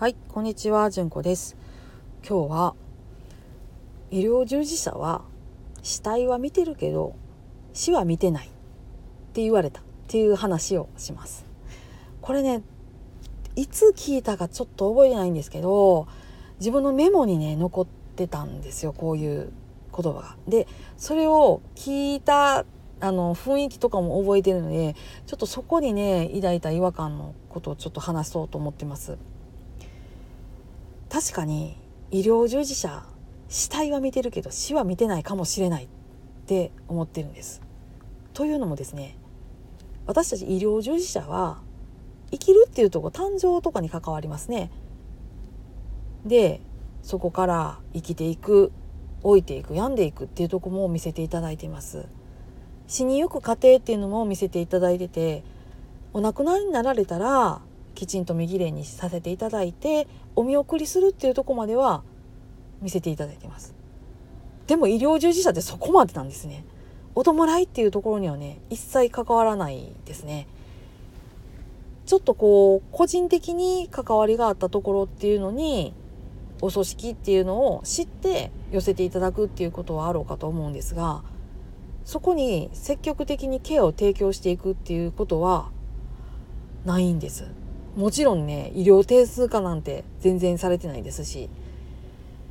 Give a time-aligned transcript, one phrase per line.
[0.00, 1.58] はい、こんにちは、じゅんこです。
[2.26, 2.74] 今日は
[4.10, 5.20] 医療従事者は
[5.82, 7.14] 死体は見てるけど
[7.74, 8.50] 死は見てないっ
[9.34, 11.44] て言われたっていう話をします。
[12.22, 12.62] これね、
[13.56, 16.08] いつ聞いたかちょっと覚えてないんですけど、
[16.60, 17.86] 自分のメモにね残っ
[18.16, 19.52] てたんですよ、こういう
[19.94, 20.36] 言葉が。
[20.48, 22.64] で、それを聞いた
[23.00, 24.96] あの雰囲気とかも覚えてるので
[25.26, 29.18] ちょっとそこにね抱いた違和感のことをちょっと話そうと思ってます
[31.10, 31.76] 確かに
[32.12, 33.04] 医療従事者
[33.48, 35.88] 死体は見てるけど死は見てないかもしれないっ
[36.46, 37.60] て思ってるんです。
[38.32, 39.16] というのもですね
[40.06, 41.58] 私たち医療従事者は
[42.30, 44.70] 生きるっていうとこ誕生とかに関わりますね。
[46.24, 46.60] で
[47.02, 48.72] そこから生きていく
[49.24, 52.06] 老いていく病んでいくっていうとこも見せていただいています。
[52.86, 55.44] 死にゆく過程っていうのも見せていただいてて
[56.12, 57.60] お亡くなりになられたら
[57.94, 62.02] きちんと身ぎれいにさせていただいてお見送りするっていうとこまでは
[62.80, 63.74] 見せていただいてます。
[64.66, 66.64] でも医療従事者ってそこまでなんですね。
[67.14, 70.46] お弔いっていうところにはね一切関わらないですね。
[72.06, 75.94] ちょっとこう個人的に関わりがあったところっていうのに
[76.60, 81.22] お葬式っていうのを知って寄せていただくっていうことはあろうかと思うんですが
[82.04, 85.70] そこに積極的にケアを提供していくっていうことは
[86.84, 87.59] ないんです。
[87.96, 91.48] もちろんね医療定数化なんて全然されてないですし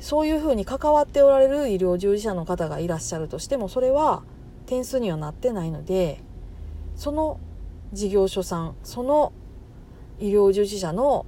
[0.00, 4.22] そういうふうに関わっておられる医療従事者の方がいらっしゃるとしてもそれは
[4.66, 6.22] 点数にはなってないので
[6.96, 7.38] その
[7.92, 9.32] 事業所さんその
[10.18, 11.26] 医療従事者の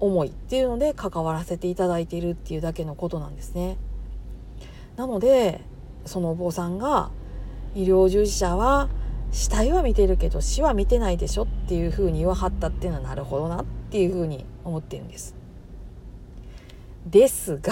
[0.00, 3.78] 思いっていうので関わらせていただいているっていうだけのことなんですね。
[4.96, 5.60] なので
[6.04, 7.10] そのお坊さんが
[7.74, 8.88] 医療従事者は
[9.36, 15.34] 死体は見てるけど死は見てないでしょっていうふうに言わはったっていうのはなるほどなっていうふうに思ってるんです。
[17.04, 17.70] ですが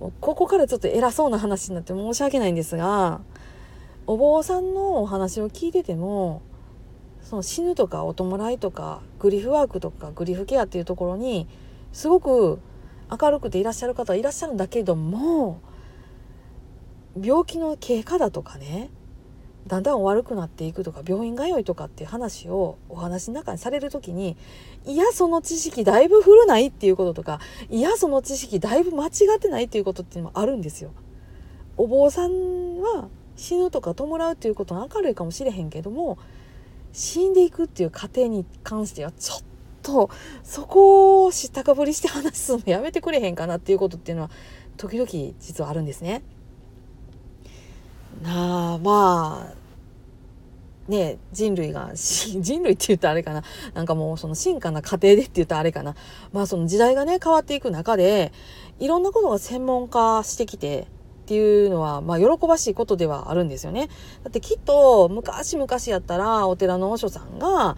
[0.22, 3.20] ここからちょっと偉そうな話になって申し訳ないんですが
[4.06, 6.40] お坊さんのお話を聞いてても
[7.20, 11.46] その死ぬとかお弔いとかグリフワークとかグリフケアっていうところに
[11.92, 12.58] すごく
[13.10, 15.60] 明るくていらっしゃる方はいらっしゃるんだけども
[17.20, 18.88] 病気の経過だとかね
[19.68, 24.36] だんだん悪くなっていくとか病院通いとかっていう話をお話の中にされる時に
[24.84, 27.40] いやその知識だいぶ古ないっていうこととか
[27.70, 30.90] いやその知識だいぶ間違ってないっていうことっていうのもあるんですよ。
[31.76, 36.18] お坊さんは死ぬとか弔うっていうことが明るいかもしれへんけども
[36.92, 39.42] 死んでいくっていう過程に関してはちょっ
[39.82, 40.10] と
[40.42, 44.30] そこを知ったかぶりして話すのやめてくれへんかなっていうことっていうのは
[44.76, 45.08] 時々
[45.38, 46.22] 実はあるんですね。
[48.22, 53.42] なあまあね人類が 人類って言うとあれかな
[53.74, 55.94] なんかもうその進化な過程でって言うとあれかな
[56.32, 58.32] まあその時代がね変わっていく中で
[58.78, 60.84] いろんなことが専門化してきてっ
[61.28, 63.88] ていうのはまあ喜ばしいことではあるんですよね。
[64.24, 67.76] だってきっと昔々やったらお寺の和尚さんが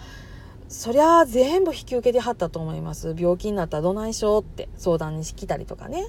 [0.72, 6.06] そりゃ全部引き受けてはったと思います病気になったらどないしょうって相談に来たりとかね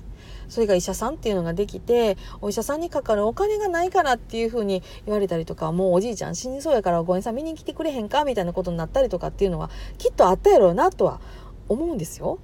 [0.49, 11.21] それが医者さんっていうのができてお医者さんにかかるお金がないからっていうふうに言われたりとかもうおじいちゃん死にそうやからご縁さん見に来てくれへんかみたいなことになったりとかっていうのはきっとあったやろうなとは
[11.67, 12.37] 思うんですよ。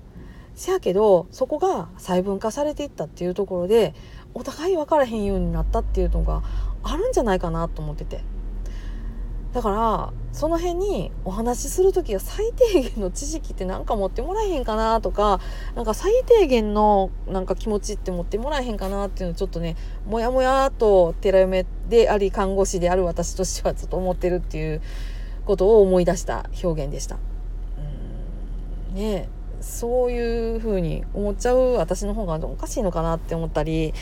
[0.55, 3.93] せやけどそこが細分化されていったっていうところで
[4.33, 6.41] お互い分からへんようになったっていうのが
[6.81, 8.36] あるんじゃないかなと思ってて。
[9.53, 15.39] だからその辺にお話しする時は最低限の知識って何か持ってもらえへんかなとか
[15.75, 19.75] なんか最低限のなんか気持ちって持ってもらえへんかなっていうのちょっとね
[20.05, 24.81] もやもやと寺嫁であり看護師である私としてはちょっと思ってるっていう
[25.45, 27.17] ことを思い出した表現でした。
[28.91, 29.29] うんね
[29.61, 33.93] そういうふうに思っちゃう私の方がおかしいのかなって思ったり、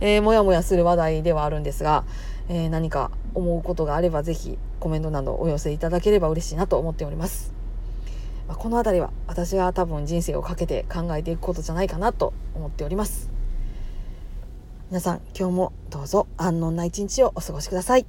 [0.00, 2.04] えー、もやもやする話題ではあるんですが、
[2.48, 7.52] えー、何か思うことがあれば是非コメントなどお寄せいただければ嬉しいなと思っております。
[8.48, 13.30] まあ、この辺りは私が多分人生をかけて考えていくことじゃないかなと思っております。
[14.90, 18.06] 皆さん今日もどうぞ安穏な一日をお過ごしください。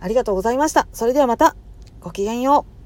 [0.00, 0.88] ありがとうございました。
[0.92, 1.54] それではまた
[2.00, 2.77] ごきげんよう。